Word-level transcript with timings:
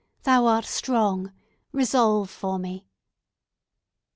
Thou 0.23 0.47
art 0.47 0.65
strong. 0.65 1.31
Resolve 1.71 2.27
for 2.31 2.57
me!" 2.57 2.87